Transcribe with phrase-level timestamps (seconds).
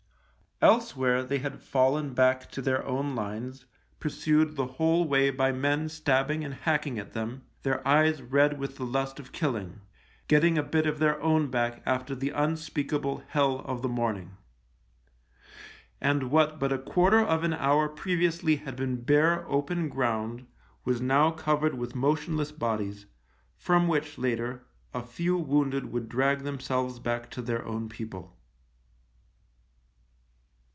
[0.63, 3.65] Elsewhere they had fallen back to their own lines,
[3.99, 8.75] pursued the whole way by men stabbing and hacking at them, their eyes red with
[8.77, 9.81] the lust of killing,
[10.27, 14.37] getting a bit of their own back after the unspeakable hell of the morning.
[15.99, 20.45] And what but a quarter of an hour previously had been bare, open ground
[20.85, 23.07] was now covered with motionless bodies,
[23.57, 28.37] from which, later, a few wounded would drag themselves back to their own people.